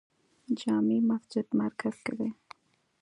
جامع 0.59 0.97
مسجد 1.09 1.47
مرکز 1.61 1.95
کې 2.05 2.13
دی 2.19 2.29